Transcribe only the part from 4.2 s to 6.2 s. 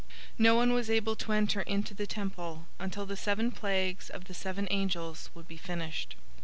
the seven angels would be finished.